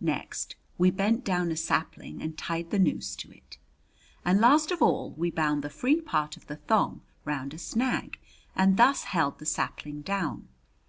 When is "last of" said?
4.40-4.82